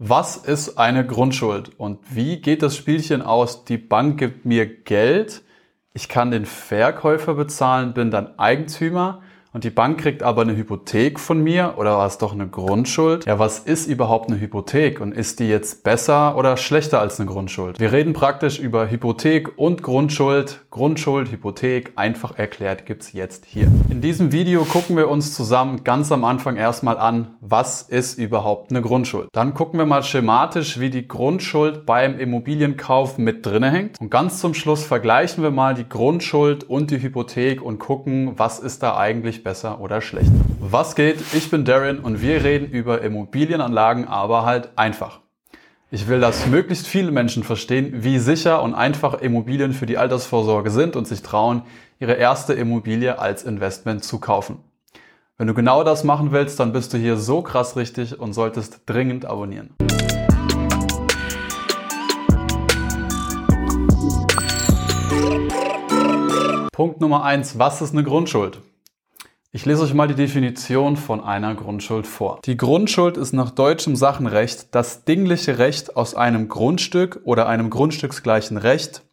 Was 0.00 0.36
ist 0.36 0.78
eine 0.78 1.04
Grundschuld? 1.04 1.72
Und 1.76 1.98
wie 2.14 2.40
geht 2.40 2.62
das 2.62 2.76
Spielchen 2.76 3.20
aus? 3.20 3.64
Die 3.64 3.78
Bank 3.78 4.18
gibt 4.18 4.44
mir 4.44 4.64
Geld, 4.64 5.42
ich 5.92 6.08
kann 6.08 6.30
den 6.30 6.46
Verkäufer 6.46 7.34
bezahlen, 7.34 7.94
bin 7.94 8.12
dann 8.12 8.38
Eigentümer 8.38 9.22
und 9.52 9.64
die 9.64 9.70
Bank 9.70 9.98
kriegt 9.98 10.22
aber 10.22 10.42
eine 10.42 10.56
Hypothek 10.56 11.18
von 11.18 11.42
mir 11.42 11.74
oder 11.78 11.96
war 11.96 12.06
es 12.06 12.18
doch 12.18 12.32
eine 12.32 12.46
Grundschuld? 12.46 13.24
Ja, 13.24 13.38
was 13.38 13.60
ist 13.60 13.86
überhaupt 13.86 14.30
eine 14.30 14.40
Hypothek 14.40 15.00
und 15.00 15.12
ist 15.12 15.40
die 15.40 15.48
jetzt 15.48 15.84
besser 15.84 16.36
oder 16.36 16.56
schlechter 16.56 17.00
als 17.00 17.18
eine 17.18 17.28
Grundschuld? 17.28 17.80
Wir 17.80 17.92
reden 17.92 18.12
praktisch 18.12 18.58
über 18.58 18.90
Hypothek 18.90 19.56
und 19.56 19.82
Grundschuld. 19.82 20.66
Grundschuld, 20.70 21.32
Hypothek, 21.32 21.92
einfach 21.96 22.38
erklärt 22.38 22.84
gibt's 22.84 23.12
jetzt 23.14 23.46
hier. 23.46 23.68
In 23.88 24.02
diesem 24.02 24.32
Video 24.32 24.64
gucken 24.64 24.96
wir 24.96 25.08
uns 25.08 25.34
zusammen 25.34 25.82
ganz 25.82 26.12
am 26.12 26.24
Anfang 26.24 26.56
erstmal 26.56 26.98
an, 26.98 27.36
was 27.40 27.82
ist 27.82 28.18
überhaupt 28.18 28.70
eine 28.70 28.82
Grundschuld. 28.82 29.28
Dann 29.32 29.54
gucken 29.54 29.78
wir 29.78 29.86
mal 29.86 30.02
schematisch, 30.02 30.78
wie 30.78 30.90
die 30.90 31.08
Grundschuld 31.08 31.86
beim 31.86 32.18
Immobilienkauf 32.18 33.16
mit 33.16 33.46
drinne 33.46 33.70
hängt. 33.70 33.98
Und 34.00 34.10
ganz 34.10 34.40
zum 34.40 34.52
Schluss 34.52 34.84
vergleichen 34.84 35.42
wir 35.42 35.50
mal 35.50 35.74
die 35.74 35.88
Grundschuld 35.88 36.64
und 36.64 36.90
die 36.90 37.00
Hypothek 37.00 37.62
und 37.62 37.78
gucken, 37.78 38.32
was 38.36 38.58
ist 38.58 38.82
da 38.82 38.96
eigentlich 38.96 39.37
wirklich 39.38 39.44
besser 39.44 39.80
oder 39.80 40.00
schlechter. 40.00 40.32
Was 40.60 40.94
geht? 40.94 41.20
Ich 41.32 41.50
bin 41.50 41.64
Darren 41.64 42.00
und 42.00 42.20
wir 42.20 42.42
reden 42.42 42.70
über 42.70 43.02
Immobilienanlagen, 43.02 44.06
aber 44.06 44.44
halt 44.44 44.70
einfach. 44.76 45.20
Ich 45.90 46.08
will, 46.08 46.20
dass 46.20 46.46
möglichst 46.46 46.86
viele 46.86 47.10
Menschen 47.10 47.44
verstehen, 47.44 48.02
wie 48.02 48.18
sicher 48.18 48.62
und 48.62 48.74
einfach 48.74 49.20
Immobilien 49.20 49.72
für 49.72 49.86
die 49.86 49.96
Altersvorsorge 49.96 50.70
sind 50.70 50.96
und 50.96 51.06
sich 51.06 51.22
trauen, 51.22 51.62
ihre 52.00 52.14
erste 52.14 52.52
Immobilie 52.52 53.18
als 53.18 53.44
Investment 53.44 54.04
zu 54.04 54.18
kaufen. 54.18 54.58
Wenn 55.38 55.46
du 55.46 55.54
genau 55.54 55.84
das 55.84 56.04
machen 56.04 56.32
willst, 56.32 56.58
dann 56.58 56.72
bist 56.72 56.92
du 56.92 56.98
hier 56.98 57.16
so 57.16 57.42
krass 57.42 57.76
richtig 57.76 58.18
und 58.18 58.32
solltest 58.32 58.82
dringend 58.86 59.24
abonnieren. 59.24 59.70
Punkt 66.72 67.00
Nummer 67.00 67.24
eins: 67.24 67.58
Was 67.58 67.80
ist 67.80 67.92
eine 67.92 68.04
Grundschuld? 68.04 68.60
Ich 69.50 69.64
lese 69.64 69.82
euch 69.82 69.94
mal 69.94 70.08
die 70.08 70.14
Definition 70.14 70.98
von 70.98 71.24
einer 71.24 71.54
Grundschuld 71.54 72.06
vor. 72.06 72.38
Die 72.44 72.58
Grundschuld 72.58 73.16
ist 73.16 73.32
nach 73.32 73.50
deutschem 73.50 73.96
Sachenrecht 73.96 74.74
das 74.74 75.06
dingliche 75.06 75.58
Recht 75.58 75.96
aus 75.96 76.14
einem 76.14 76.48
Grundstück 76.48 77.22
oder 77.24 77.48
einem 77.48 77.70
grundstücksgleichen 77.70 78.58
Recht, 78.58 79.04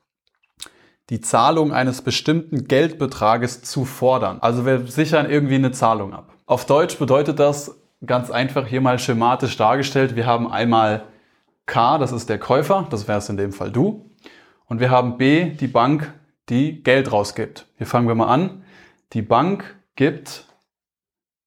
die 1.10 1.22
Zahlung 1.22 1.72
eines 1.72 2.02
bestimmten 2.02 2.68
Geldbetrages 2.68 3.62
zu 3.62 3.86
fordern. 3.86 4.40
Also 4.42 4.66
wir 4.66 4.86
sichern 4.88 5.30
irgendwie 5.30 5.56
eine 5.56 5.72
Zahlung 5.72 6.14
ab. 6.14 6.34
Auf 6.48 6.66
Deutsch 6.66 6.98
bedeutet 6.98 7.40
das 7.40 7.80
ganz 8.06 8.30
einfach 8.30 8.68
hier 8.68 8.82
mal 8.82 9.00
schematisch 9.00 9.56
dargestellt. 9.56 10.18
Wir 10.18 10.26
haben 10.26 10.52
einmal 10.52 11.06
K, 11.66 11.98
das 11.98 12.12
ist 12.12 12.28
der 12.28 12.40
Käufer, 12.40 12.88
das 12.90 13.08
wäre 13.08 13.20
es 13.20 13.30
in 13.30 13.38
dem 13.38 13.54
Fall 13.54 13.72
du. 13.72 14.12
Und 14.66 14.82
wir 14.82 14.90
haben 14.90 15.18
B, 15.18 15.52
die 15.52 15.68
Bank, 15.68 16.14
die 16.50 16.84
Geld 16.84 17.14
rausgibt. 17.14 17.68
Hier 17.78 17.88
fangen 17.88 18.10
wir 18.10 18.16
mal 18.16 18.28
an. 18.28 18.66
Die 19.14 19.22
Bank 19.22 19.75
gibt, 19.96 20.46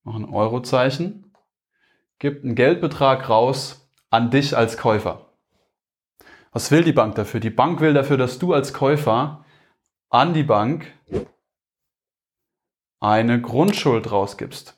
noch 0.04 0.16
ein 0.16 0.28
Eurozeichen, 0.28 1.32
gibt 2.18 2.44
einen 2.44 2.54
Geldbetrag 2.54 3.28
raus 3.28 3.88
an 4.10 4.30
dich 4.30 4.56
als 4.56 4.76
Käufer. 4.76 5.26
Was 6.52 6.70
will 6.70 6.82
die 6.82 6.92
Bank 6.92 7.14
dafür? 7.14 7.40
Die 7.40 7.50
Bank 7.50 7.80
will 7.80 7.94
dafür, 7.94 8.16
dass 8.16 8.38
du 8.38 8.54
als 8.54 8.72
Käufer 8.72 9.44
an 10.10 10.32
die 10.32 10.42
Bank 10.42 10.92
eine 13.00 13.40
Grundschuld 13.40 14.10
rausgibst. 14.10 14.74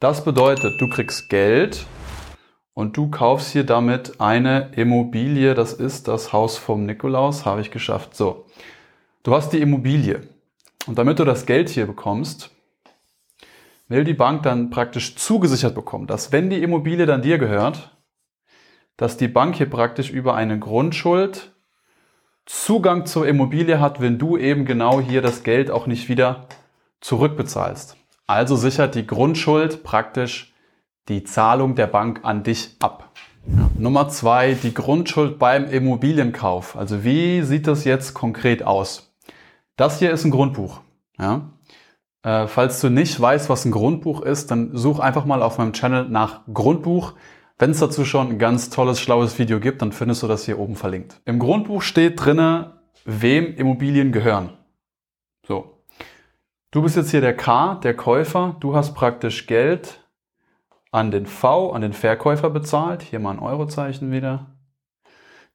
Das 0.00 0.24
bedeutet, 0.24 0.80
du 0.80 0.88
kriegst 0.88 1.28
Geld 1.28 1.86
und 2.74 2.96
du 2.96 3.10
kaufst 3.10 3.52
hier 3.52 3.64
damit 3.64 4.20
eine 4.20 4.70
Immobilie. 4.76 5.54
Das 5.54 5.72
ist 5.72 6.08
das 6.08 6.32
Haus 6.32 6.58
vom 6.58 6.86
Nikolaus, 6.86 7.44
habe 7.44 7.60
ich 7.60 7.70
geschafft. 7.70 8.14
So, 8.14 8.46
du 9.24 9.34
hast 9.34 9.50
die 9.50 9.60
Immobilie. 9.60 10.28
Und 10.86 10.98
damit 10.98 11.18
du 11.18 11.24
das 11.24 11.46
Geld 11.46 11.68
hier 11.68 11.86
bekommst, 11.86 12.53
will 13.94 14.04
die 14.04 14.14
Bank 14.14 14.42
dann 14.42 14.70
praktisch 14.70 15.16
zugesichert 15.16 15.74
bekommen, 15.74 16.06
dass 16.06 16.32
wenn 16.32 16.50
die 16.50 16.62
Immobilie 16.62 17.06
dann 17.06 17.22
dir 17.22 17.38
gehört, 17.38 17.96
dass 18.96 19.16
die 19.16 19.28
Bank 19.28 19.56
hier 19.56 19.70
praktisch 19.70 20.10
über 20.10 20.34
eine 20.34 20.58
Grundschuld 20.58 21.52
Zugang 22.46 23.06
zur 23.06 23.26
Immobilie 23.26 23.80
hat, 23.80 24.00
wenn 24.00 24.18
du 24.18 24.36
eben 24.36 24.66
genau 24.66 25.00
hier 25.00 25.22
das 25.22 25.44
Geld 25.44 25.70
auch 25.70 25.86
nicht 25.86 26.08
wieder 26.08 26.46
zurückbezahlst. 27.00 27.96
Also 28.26 28.56
sichert 28.56 28.94
die 28.94 29.06
Grundschuld 29.06 29.82
praktisch 29.82 30.52
die 31.08 31.24
Zahlung 31.24 31.74
der 31.74 31.86
Bank 31.86 32.20
an 32.22 32.42
dich 32.42 32.76
ab. 32.80 33.12
Ja. 33.46 33.70
Nummer 33.78 34.08
zwei, 34.08 34.54
die 34.54 34.74
Grundschuld 34.74 35.38
beim 35.38 35.66
Immobilienkauf. 35.66 36.76
Also 36.76 37.04
wie 37.04 37.42
sieht 37.42 37.66
das 37.66 37.84
jetzt 37.84 38.14
konkret 38.14 38.62
aus? 38.62 39.14
Das 39.76 39.98
hier 39.98 40.10
ist 40.10 40.24
ein 40.24 40.30
Grundbuch. 40.30 40.80
Ja? 41.18 41.50
Äh, 42.24 42.48
falls 42.48 42.80
du 42.80 42.88
nicht 42.88 43.20
weißt, 43.20 43.48
was 43.50 43.64
ein 43.64 43.70
Grundbuch 43.70 44.22
ist, 44.22 44.50
dann 44.50 44.70
such 44.76 44.98
einfach 44.98 45.26
mal 45.26 45.42
auf 45.42 45.58
meinem 45.58 45.74
Channel 45.74 46.08
nach 46.08 46.40
Grundbuch. 46.52 47.12
Wenn 47.58 47.70
es 47.70 47.78
dazu 47.78 48.04
schon 48.04 48.30
ein 48.30 48.38
ganz 48.38 48.70
tolles, 48.70 48.98
schlaues 48.98 49.38
Video 49.38 49.60
gibt, 49.60 49.82
dann 49.82 49.92
findest 49.92 50.22
du 50.22 50.26
das 50.26 50.44
hier 50.44 50.58
oben 50.58 50.74
verlinkt. 50.74 51.20
Im 51.26 51.38
Grundbuch 51.38 51.82
steht 51.82 52.24
drinne, 52.24 52.80
wem 53.04 53.54
Immobilien 53.54 54.10
gehören. 54.10 54.54
So. 55.46 55.82
Du 56.70 56.82
bist 56.82 56.96
jetzt 56.96 57.10
hier 57.10 57.20
der 57.20 57.36
K, 57.36 57.76
der 57.76 57.94
Käufer. 57.94 58.56
Du 58.58 58.74
hast 58.74 58.94
praktisch 58.94 59.46
Geld 59.46 60.00
an 60.90 61.10
den 61.10 61.26
V, 61.26 61.70
an 61.72 61.82
den 61.82 61.92
Verkäufer 61.92 62.50
bezahlt. 62.50 63.02
Hier 63.02 63.20
mal 63.20 63.32
ein 63.32 63.38
Eurozeichen 63.38 64.10
wieder. 64.10 64.46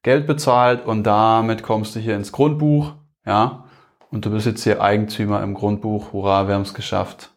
Geld 0.04 0.28
bezahlt 0.28 0.86
und 0.86 1.04
damit 1.04 1.64
kommst 1.64 1.96
du 1.96 2.00
hier 2.00 2.16
ins 2.16 2.32
Grundbuch. 2.32 2.94
Ja. 3.26 3.66
Und 4.12 4.26
du 4.26 4.32
bist 4.32 4.46
jetzt 4.46 4.64
hier 4.64 4.82
Eigentümer 4.82 5.44
im 5.44 5.54
Grundbuch. 5.54 6.14
Hurra, 6.14 6.48
wir 6.48 6.56
haben 6.56 6.64
es 6.64 6.74
geschafft. 6.74 7.32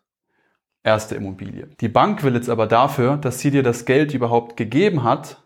Erste 0.83 1.15
Immobilie. 1.15 1.69
Die 1.81 1.89
Bank 1.89 2.23
will 2.23 2.35
jetzt 2.35 2.49
aber 2.49 2.67
dafür, 2.67 3.17
dass 3.17 3.39
sie 3.39 3.51
dir 3.51 3.63
das 3.63 3.85
Geld 3.85 4.15
überhaupt 4.15 4.57
gegeben 4.57 5.05
hat, 5.05 5.43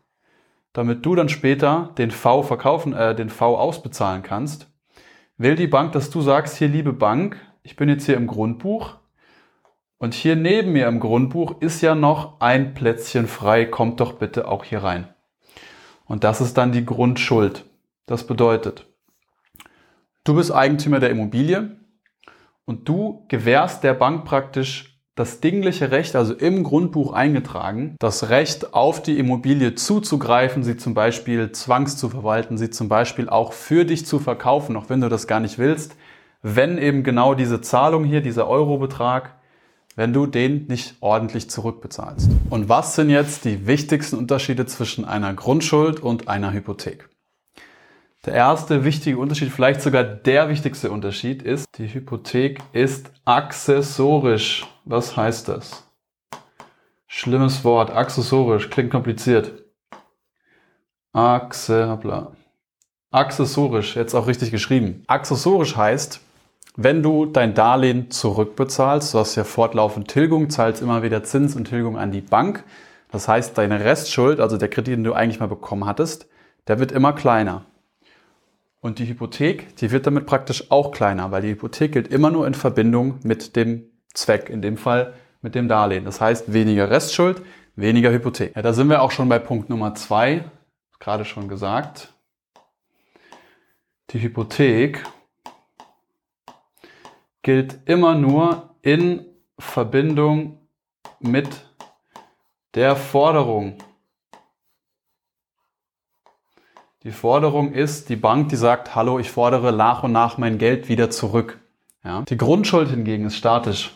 damit 0.73 1.05
du 1.05 1.15
dann 1.15 1.29
später 1.29 1.91
den 1.99 2.11
V 2.11 2.43
verkaufen, 2.43 2.93
äh, 2.93 3.15
den 3.15 3.29
V 3.29 3.59
ausbezahlen 3.59 4.23
kannst, 4.23 4.71
will 5.37 5.57
die 5.57 5.67
Bank, 5.67 5.93
dass 5.93 6.11
du 6.11 6.21
sagst, 6.21 6.57
hier 6.57 6.69
liebe 6.69 6.93
Bank, 6.93 7.39
ich 7.63 7.77
bin 7.77 7.89
jetzt 7.89 8.07
hier 8.07 8.17
im 8.17 8.27
Grundbuch 8.27 8.97
und 9.99 10.15
hier 10.15 10.37
neben 10.37 10.73
mir 10.73 10.87
im 10.87 11.01
Grundbuch 11.01 11.61
ist 11.61 11.81
ja 11.81 11.95
noch 11.95 12.41
ein 12.41 12.75
Plätzchen 12.75 13.27
frei, 13.27 13.65
kommt 13.65 14.01
doch 14.01 14.15
bitte 14.15 14.49
auch 14.49 14.65
hier 14.65 14.83
rein. 14.83 15.09
Und 16.07 16.25
das 16.25 16.41
ist 16.41 16.57
dann 16.57 16.73
die 16.73 16.85
Grundschuld. 16.85 17.65
Das 18.07 18.27
bedeutet, 18.27 18.87
Du 20.27 20.35
bist 20.35 20.51
Eigentümer 20.51 20.99
der 20.99 21.11
Immobilie 21.11 21.77
und 22.65 22.89
du 22.89 23.25
gewährst 23.29 23.85
der 23.85 23.95
Bank 23.95 24.25
praktisch 24.25 24.99
das 25.15 25.39
dingliche 25.39 25.93
Recht, 25.93 26.17
also 26.17 26.35
im 26.35 26.65
Grundbuch 26.65 27.13
eingetragen, 27.13 27.95
das 28.01 28.29
Recht 28.29 28.75
auf 28.75 29.01
die 29.01 29.21
Immobilie 29.21 29.77
zuzugreifen, 29.77 30.65
sie 30.65 30.77
zum 30.77 30.95
Beispiel 30.95 31.53
zwangs 31.53 31.97
zu 31.97 32.09
verwalten, 32.09 32.59
sie 32.59 32.71
zum 32.71 32.89
Beispiel 32.89 33.29
auch 33.29 33.53
für 33.53 33.85
dich 33.85 34.05
zu 34.05 34.19
verkaufen, 34.19 34.77
auch 34.77 34.91
wenn 34.91 35.01
du 35.01 35.09
das 35.09 35.29
gar 35.29 35.39
nicht 35.39 35.59
willst, 35.59 35.95
wenn 36.43 36.77
eben 36.77 37.05
genau 37.05 37.35
diese 37.35 37.61
Zahlung 37.61 38.03
hier, 38.03 38.21
dieser 38.21 38.49
Eurobetrag, 38.49 39.37
wenn 39.95 40.13
du 40.13 40.27
den 40.27 40.67
nicht 40.67 40.97
ordentlich 40.99 41.49
zurückbezahlst. 41.51 42.31
Und 42.51 42.69
was 42.69 42.97
sind 42.97 43.11
jetzt 43.11 43.45
die 43.45 43.69
wichtigsten 43.69 44.17
Unterschiede 44.17 44.67
zwischen 44.67 45.05
einer 45.05 45.35
Grundschuld 45.35 46.01
und 46.01 46.27
einer 46.27 46.53
Hypothek? 46.53 47.09
Der 48.27 48.35
erste 48.35 48.83
wichtige 48.83 49.19
Unterschied, 49.19 49.53
vielleicht 49.53 49.81
sogar 49.81 50.03
der 50.03 50.49
wichtigste 50.49 50.91
Unterschied 50.91 51.45
ist, 51.45 51.67
die 51.79 51.87
Hypothek 51.87 52.59
ist 52.73 53.13
accessorisch. 53.25 54.67
Was 54.85 55.17
heißt 55.17 55.47
das? 55.47 55.85
Schlimmes 57.07 57.63
Wort, 57.63 57.91
accessorisch, 57.91 58.69
klingt 58.69 58.91
kompliziert. 58.91 59.53
Axe, 61.13 61.89
hoppla. 61.89 62.33
Accessorisch, 63.13 63.95
jetzt 63.95 64.15
auch 64.15 64.27
richtig 64.27 64.51
geschrieben. 64.51 65.05
Accessorisch 65.07 65.77
heißt, 65.77 66.21
wenn 66.75 67.05
du 67.05 67.27
dein 67.27 67.55
Darlehen 67.55 68.11
zurückbezahlst, 68.11 69.15
du 69.15 69.19
hast 69.21 69.37
ja 69.37 69.45
fortlaufend 69.45 70.09
Tilgung, 70.09 70.51
zahlst 70.51 70.83
immer 70.83 71.05
wieder 71.05 71.23
Zins 71.23 71.55
und 71.55 71.67
Tilgung 71.69 71.97
an 71.97 72.11
die 72.11 72.23
Bank. 72.23 72.65
Das 73.13 73.29
heißt, 73.29 73.57
deine 73.57 73.85
Restschuld, 73.85 74.41
also 74.41 74.59
der 74.59 74.69
Kredit, 74.69 74.95
den 74.95 75.05
du 75.05 75.13
eigentlich 75.13 75.39
mal 75.39 75.47
bekommen 75.47 75.87
hattest, 75.87 76.27
der 76.67 76.81
wird 76.81 76.91
immer 76.91 77.13
kleiner. 77.13 77.65
Und 78.81 78.99
die 78.99 79.07
Hypothek, 79.09 79.77
die 79.77 79.91
wird 79.91 80.07
damit 80.07 80.27
praktisch 80.27 80.71
auch 80.71 80.93
kleiner, 80.93 81.31
weil 81.31 81.43
die 81.43 81.51
Hypothek 81.51 81.93
gilt 81.93 82.09
immer 82.09 82.31
nur 82.31 82.47
in 82.47 82.55
Verbindung 82.55 83.19
mit 83.25 83.57
dem 83.57 83.91
Zweck, 84.15 84.49
in 84.49 84.63
dem 84.63 84.77
Fall 84.77 85.15
mit 85.43 85.55
dem 85.55 85.69
Darlehen. 85.69 86.05
Das 86.05 86.21
heißt, 86.21 86.53
weniger 86.53 86.91
Restschuld, 86.91 87.43
weniger 87.75 88.11
Hypothek. 88.11 88.55
Ja, 88.55 88.63
da 88.63 88.73
sind 88.73 88.89
wir 88.89 89.03
auch 89.03 89.11
schon 89.11 89.29
bei 89.29 89.39
Punkt 89.39 89.71
Nummer 89.71 89.95
zwei, 89.95 90.45
gerade 90.99 91.25
schon 91.25 91.49
gesagt. 91.49 92.13
Die 94.11 94.21
Hypothek 94.21 95.05
gilt 97.43 97.79
immer 97.87 98.15
nur 98.15 98.75
in 98.83 99.25
Verbindung 99.59 100.69
mit 101.21 101.49
der 102.75 102.95
Forderung 102.95 103.79
Die 107.07 107.13
Forderung 107.13 107.73
ist 107.73 108.09
die 108.09 108.17
Bank, 108.17 108.49
die 108.49 108.57
sagt, 108.57 108.97
hallo, 108.97 109.21
ich 109.21 109.31
fordere 109.31 109.73
nach 109.73 110.03
und 110.03 110.11
nach 110.11 110.39
mein 110.39 110.59
Geld 110.59 110.89
wieder 110.89 111.09
zurück. 111.09 111.61
Ja? 112.03 112.23
Die 112.23 112.37
Grundschuld 112.37 112.91
hingegen 112.91 113.27
ist 113.27 113.37
statisch. 113.37 113.95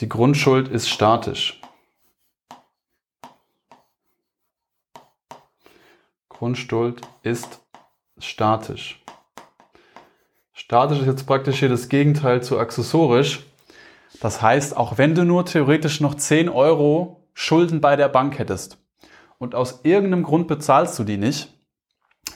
Die 0.00 0.10
Grundschuld 0.10 0.68
ist 0.68 0.90
statisch. 0.90 1.58
Grundschuld 6.28 7.00
ist 7.22 7.62
statisch. 8.18 9.02
Statisch 10.52 10.98
ist 10.98 11.06
jetzt 11.06 11.26
praktisch 11.26 11.60
hier 11.60 11.70
das 11.70 11.88
Gegenteil 11.88 12.42
zu 12.42 12.58
accessorisch. 12.58 13.40
Das 14.20 14.42
heißt, 14.42 14.76
auch 14.76 14.98
wenn 14.98 15.14
du 15.14 15.24
nur 15.24 15.46
theoretisch 15.46 16.02
noch 16.02 16.14
10 16.14 16.50
Euro 16.50 17.24
Schulden 17.32 17.80
bei 17.80 17.96
der 17.96 18.10
Bank 18.10 18.38
hättest 18.38 18.81
und 19.42 19.56
aus 19.56 19.80
irgendeinem 19.82 20.22
Grund 20.22 20.46
bezahlst 20.46 20.96
du 21.00 21.04
die 21.04 21.16
nicht, 21.16 21.52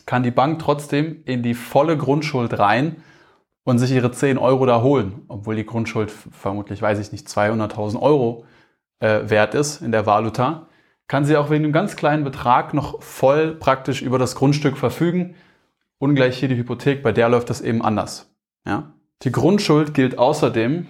kann 0.06 0.24
die 0.24 0.32
Bank 0.32 0.58
trotzdem 0.58 1.22
in 1.24 1.44
die 1.44 1.54
volle 1.54 1.96
Grundschuld 1.96 2.58
rein 2.58 2.96
und 3.62 3.78
sich 3.78 3.92
ihre 3.92 4.10
10 4.10 4.38
Euro 4.38 4.66
da 4.66 4.82
holen, 4.82 5.22
obwohl 5.28 5.54
die 5.54 5.64
Grundschuld 5.64 6.10
vermutlich, 6.10 6.82
weiß 6.82 6.98
ich 6.98 7.12
nicht, 7.12 7.28
200.000 7.28 8.02
Euro 8.02 8.44
äh, 8.98 9.20
wert 9.30 9.54
ist 9.54 9.82
in 9.82 9.92
der 9.92 10.04
Valuta 10.04 10.66
kann 11.06 11.24
sie 11.24 11.36
auch 11.36 11.50
wegen 11.50 11.62
einem 11.62 11.72
ganz 11.72 11.94
kleinen 11.94 12.24
Betrag 12.24 12.74
noch 12.74 13.00
voll 13.00 13.54
praktisch 13.54 14.02
über 14.02 14.18
das 14.18 14.34
Grundstück 14.34 14.76
verfügen. 14.76 15.36
Ungleich 15.98 16.36
hier 16.36 16.48
die 16.48 16.56
Hypothek, 16.56 17.04
bei 17.04 17.12
der 17.12 17.28
läuft 17.28 17.48
das 17.48 17.60
eben 17.60 17.82
anders. 17.82 18.34
Ja? 18.66 18.94
Die 19.22 19.30
Grundschuld 19.30 19.94
gilt 19.94 20.18
außerdem, 20.18 20.88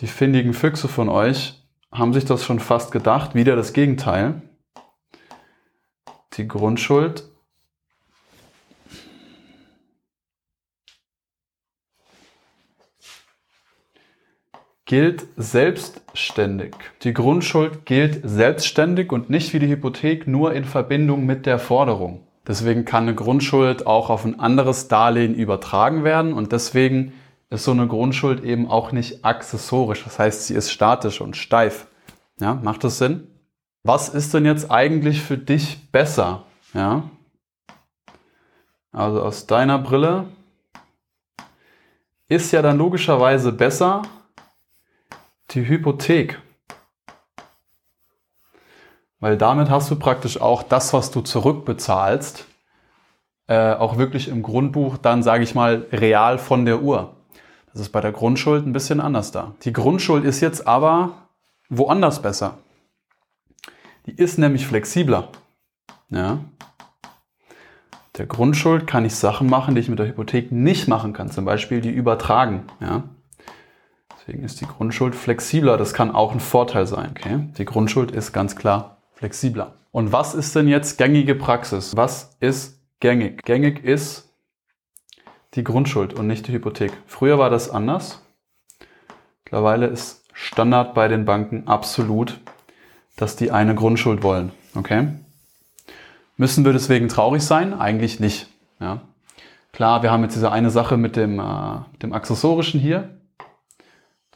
die 0.00 0.06
findigen 0.06 0.52
Füchse 0.52 0.88
von 0.88 1.08
euch 1.08 1.66
haben 1.90 2.12
sich 2.12 2.26
das 2.26 2.44
schon 2.44 2.60
fast 2.60 2.92
gedacht, 2.92 3.34
wieder 3.34 3.56
das 3.56 3.72
Gegenteil. 3.72 4.42
Die 6.38 6.46
Grundschuld 6.46 7.24
gilt 14.84 15.26
selbstständig. 15.36 16.76
Die 17.02 17.12
Grundschuld 17.12 17.84
gilt 17.86 18.20
selbstständig 18.22 19.10
und 19.10 19.28
nicht 19.30 19.52
wie 19.52 19.58
die 19.58 19.66
Hypothek 19.66 20.28
nur 20.28 20.54
in 20.54 20.64
Verbindung 20.64 21.26
mit 21.26 21.44
der 21.44 21.58
Forderung. 21.58 22.20
Deswegen 22.46 22.84
kann 22.84 23.02
eine 23.02 23.16
Grundschuld 23.16 23.88
auch 23.88 24.08
auf 24.08 24.24
ein 24.24 24.38
anderes 24.38 24.86
Darlehen 24.86 25.34
übertragen 25.34 26.04
werden 26.04 26.32
und 26.32 26.52
deswegen 26.52 27.14
ist 27.50 27.64
so 27.64 27.72
eine 27.72 27.88
Grundschuld 27.88 28.44
eben 28.44 28.68
auch 28.68 28.92
nicht 28.92 29.24
accessorisch. 29.24 30.04
Das 30.04 30.20
heißt, 30.20 30.46
sie 30.46 30.54
ist 30.54 30.70
statisch 30.70 31.20
und 31.20 31.36
steif. 31.36 31.88
Ja, 32.40 32.54
macht 32.54 32.84
das 32.84 32.98
Sinn? 32.98 33.26
Was 33.82 34.08
ist 34.08 34.34
denn 34.34 34.44
jetzt 34.44 34.70
eigentlich 34.70 35.22
für 35.22 35.38
dich 35.38 35.90
besser? 35.90 36.44
Ja? 36.74 37.04
Also 38.92 39.22
aus 39.22 39.46
deiner 39.46 39.78
Brille 39.78 40.26
ist 42.28 42.52
ja 42.52 42.62
dann 42.62 42.78
logischerweise 42.78 43.52
besser, 43.52 44.02
die 45.50 45.66
Hypothek. 45.66 46.40
Weil 49.20 49.36
damit 49.36 49.70
hast 49.70 49.90
du 49.90 49.96
praktisch 49.96 50.40
auch 50.40 50.62
das, 50.62 50.92
was 50.92 51.10
du 51.10 51.22
zurückbezahlst, 51.22 52.46
äh, 53.48 53.74
auch 53.74 53.96
wirklich 53.96 54.28
im 54.28 54.42
Grundbuch 54.42 54.98
dann, 54.98 55.22
sage 55.22 55.42
ich 55.42 55.54
mal, 55.54 55.86
real 55.90 56.38
von 56.38 56.64
der 56.66 56.82
Uhr. 56.82 57.16
Das 57.72 57.80
ist 57.80 57.90
bei 57.90 58.00
der 58.00 58.12
Grundschuld 58.12 58.66
ein 58.66 58.72
bisschen 58.72 59.00
anders 59.00 59.32
da. 59.32 59.54
Die 59.62 59.72
Grundschuld 59.72 60.24
ist 60.24 60.40
jetzt 60.40 60.66
aber 60.66 61.28
woanders 61.68 62.22
besser. 62.22 62.58
Die 64.08 64.14
ist 64.14 64.38
nämlich 64.38 64.66
flexibler. 64.66 65.28
Ja. 66.08 66.38
Der 68.16 68.24
Grundschuld 68.24 68.86
kann 68.86 69.04
ich 69.04 69.14
Sachen 69.14 69.50
machen, 69.50 69.74
die 69.74 69.82
ich 69.82 69.90
mit 69.90 69.98
der 69.98 70.06
Hypothek 70.06 70.50
nicht 70.50 70.88
machen 70.88 71.12
kann. 71.12 71.30
Zum 71.30 71.44
Beispiel 71.44 71.82
die 71.82 71.90
übertragen. 71.90 72.64
Ja. 72.80 73.04
Deswegen 74.14 74.44
ist 74.44 74.62
die 74.62 74.66
Grundschuld 74.66 75.14
flexibler. 75.14 75.76
Das 75.76 75.92
kann 75.92 76.10
auch 76.10 76.32
ein 76.32 76.40
Vorteil 76.40 76.86
sein. 76.86 77.10
Okay? 77.10 77.50
Die 77.58 77.66
Grundschuld 77.66 78.10
ist 78.10 78.32
ganz 78.32 78.56
klar 78.56 79.02
flexibler. 79.12 79.74
Und 79.90 80.10
was 80.10 80.34
ist 80.34 80.56
denn 80.56 80.68
jetzt 80.68 80.96
gängige 80.96 81.34
Praxis? 81.34 81.94
Was 81.94 82.38
ist 82.40 82.80
gängig? 83.00 83.42
Gängig 83.42 83.84
ist 83.84 84.32
die 85.52 85.64
Grundschuld 85.64 86.14
und 86.14 86.26
nicht 86.26 86.48
die 86.48 86.52
Hypothek. 86.52 86.92
Früher 87.06 87.38
war 87.38 87.50
das 87.50 87.68
anders. 87.68 88.22
Mittlerweile 89.44 89.86
ist 89.86 90.24
Standard 90.32 90.94
bei 90.94 91.08
den 91.08 91.26
Banken 91.26 91.68
absolut, 91.68 92.40
dass 93.18 93.36
die 93.36 93.50
eine 93.50 93.74
Grundschuld 93.74 94.22
wollen. 94.22 94.52
Okay? 94.74 95.08
Müssen 96.38 96.64
wir 96.64 96.72
deswegen 96.72 97.08
traurig 97.08 97.42
sein? 97.42 97.78
Eigentlich 97.78 98.20
nicht. 98.20 98.46
Ja? 98.80 99.02
Klar, 99.72 100.02
wir 100.02 100.10
haben 100.10 100.22
jetzt 100.22 100.34
diese 100.34 100.50
eine 100.50 100.70
Sache 100.70 100.96
mit 100.96 101.16
dem, 101.16 101.38
äh, 101.38 101.80
dem 102.00 102.12
Accessorischen 102.12 102.80
hier. 102.80 103.10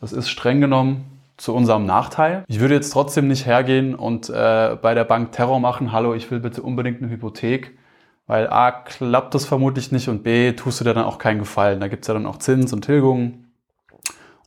Das 0.01 0.13
ist 0.13 0.29
streng 0.29 0.61
genommen 0.61 1.05
zu 1.37 1.55
unserem 1.55 1.87
Nachteil. 1.87 2.45
Ich 2.49 2.61
würde 2.61 2.75
jetzt 2.75 2.91
trotzdem 2.91 3.29
nicht 3.29 3.47
hergehen 3.47 3.95
und 3.95 4.29
äh, 4.29 4.77
bei 4.81 4.95
der 4.95 5.05
Bank 5.05 5.33
Terror 5.33 5.61
machen, 5.61 5.93
hallo, 5.93 6.15
ich 6.15 6.31
will 6.31 6.41
bitte 6.41 6.61
unbedingt 6.63 7.01
eine 7.01 7.11
Hypothek, 7.11 7.79
weil 8.27 8.49
A, 8.51 8.73
klappt 8.73 9.35
das 9.35 9.45
vermutlich 9.45 9.93
nicht 9.93 10.09
und 10.09 10.23
B, 10.25 10.53
tust 10.53 10.81
du 10.81 10.85
dir 10.85 10.95
dann 10.95 11.05
auch 11.05 11.19
keinen 11.19 11.39
Gefallen. 11.39 11.81
Da 11.81 11.89
gibt's 11.89 12.09
ja 12.09 12.15
dann 12.15 12.27
auch 12.27 12.39
Zins 12.39 12.73
und 12.73 12.85
Tilgungen 12.85 13.53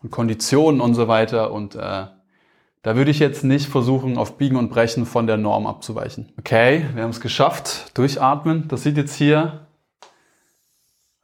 und 0.03 0.11
Konditionen 0.11 0.81
und 0.81 0.93
so 0.93 1.07
weiter 1.07 1.51
und 1.51 1.75
äh, 1.75 2.05
da 2.85 2.95
würde 2.95 3.09
ich 3.09 3.17
jetzt 3.17 3.43
nicht 3.43 3.67
versuchen, 3.67 4.15
auf 4.15 4.37
Biegen 4.37 4.57
und 4.57 4.69
Brechen 4.69 5.07
von 5.07 5.25
der 5.25 5.37
Norm 5.37 5.65
abzuweichen. 5.65 6.31
Okay, 6.37 6.85
wir 6.93 7.01
haben 7.01 7.09
es 7.09 7.19
geschafft. 7.19 7.97
Durchatmen. 7.97 8.67
Das 8.67 8.83
sieht 8.83 8.95
jetzt 8.95 9.15
hier 9.15 9.65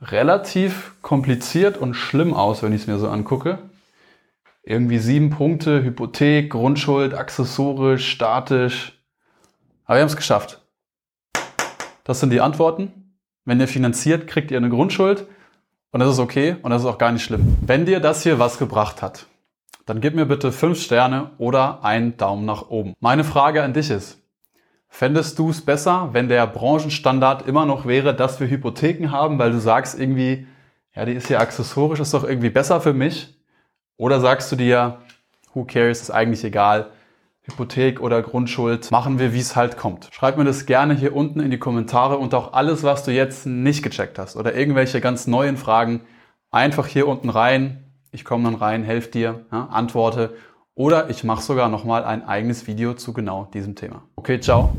relativ 0.02 0.96
kompliziert 1.04 1.78
und 1.78 1.94
schlimm 1.94 2.34
aus, 2.34 2.64
wenn 2.64 2.74
ich 2.74 2.82
es 2.82 2.88
mir 2.88 2.98
so 2.98 3.08
angucke 3.08 3.60
irgendwie 4.64 4.98
sieben 5.00 5.30
Punkte, 5.30 5.84
Hypothek, 5.84 6.50
Grundschuld, 6.50 7.14
accessorisch, 7.14 8.10
statisch. 8.10 9.00
Aber 9.86 9.98
wir 9.98 10.02
haben 10.02 10.08
es 10.08 10.16
geschafft. 10.16 10.62
Das 12.04 12.20
sind 12.20 12.32
die 12.32 12.42
Antworten. 12.42 13.16
Wenn 13.46 13.60
ihr 13.60 13.68
finanziert, 13.68 14.28
kriegt 14.28 14.52
ihr 14.52 14.58
eine 14.58 14.70
Grundschuld 14.70 15.28
und 15.92 16.00
das 16.00 16.12
ist 16.12 16.20
okay 16.20 16.56
und 16.62 16.72
das 16.72 16.84
ist 16.84 16.88
auch 16.88 16.98
gar 16.98 17.12
nicht 17.12 17.24
schlimm. 17.24 17.58
Wenn 17.62 17.86
dir 17.86 18.00
das 18.00 18.24
hier 18.24 18.40
was 18.40 18.58
gebracht 18.58 19.02
hat, 19.02 19.26
dann 19.86 20.02
gib 20.02 20.16
mir 20.16 20.26
bitte 20.26 20.52
fünf 20.52 20.82
Sterne 20.82 21.32
oder 21.38 21.84
einen 21.84 22.18
Daumen 22.18 22.46
nach 22.46 22.70
oben. 22.70 22.94
Meine 23.00 23.24
Frage 23.24 23.64
an 23.64 23.74
dich 23.74 23.90
ist, 23.90 24.20
fändest 24.88 25.40
du 25.40 25.50
es 25.50 25.62
besser, 25.62 26.10
wenn 26.12 26.30
der 26.30 26.46
Branchenstandard 26.48 27.48
immer 27.48 27.66
noch 27.66 27.86
wäre, 27.86 28.14
dass 28.14 28.40
wir 28.40 28.50
Hypotheken 28.50 29.12
haben, 29.12 29.40
weil 29.40 29.52
du 29.52 29.60
sagst 29.60 30.00
irgendwie, 30.00 30.48
ja, 30.96 31.06
die 31.06 31.14
ist 31.14 31.28
hier 31.28 31.40
accessorisch, 31.40 32.00
ist 32.00 32.14
doch 32.14 32.24
irgendwie 32.24 32.50
besser 32.50 32.82
für 32.82 32.94
mich? 32.94 33.36
Oder 33.98 34.20
sagst 34.20 34.52
du 34.52 34.56
dir, 34.56 34.98
who 35.54 35.64
cares, 35.64 36.02
ist 36.02 36.12
eigentlich 36.12 36.44
egal, 36.44 36.92
Hypothek 37.44 38.02
oder 38.02 38.22
Grundschuld, 38.22 38.92
machen 38.92 39.18
wir, 39.18 39.34
wie 39.34 39.40
es 39.40 39.56
halt 39.56 39.78
kommt. 39.78 40.10
Schreib 40.12 40.38
mir 40.38 40.44
das 40.44 40.66
gerne 40.66 40.94
hier 40.94 41.16
unten 41.16 41.40
in 41.40 41.50
die 41.50 41.58
Kommentare 41.58 42.18
und 42.18 42.34
auch 42.36 42.54
alles, 42.54 42.84
was 42.84 43.04
du 43.04 43.12
jetzt 43.12 43.46
nicht 43.46 43.82
gecheckt 43.84 44.20
hast 44.20 44.36
oder 44.36 44.54
irgendwelche 44.54 45.02
ganz 45.02 45.26
neuen 45.26 45.58
Fragen, 45.58 46.02
einfach 46.52 46.86
hier 46.86 47.08
unten 47.08 47.30
rein. 47.30 47.91
Ich 48.12 48.26
komme 48.26 48.44
dann 48.44 48.56
rein, 48.56 48.84
helfe 48.84 49.10
dir, 49.10 49.46
ja, 49.52 49.68
antworte 49.68 50.36
oder 50.76 51.10
ich 51.10 51.24
mache 51.24 51.42
sogar 51.42 51.70
nochmal 51.70 52.04
ein 52.04 52.24
eigenes 52.28 52.68
Video 52.68 52.94
zu 52.94 53.14
genau 53.14 53.46
diesem 53.54 53.76
Thema. 53.76 54.04
Okay, 54.16 54.40
ciao. 54.40 54.76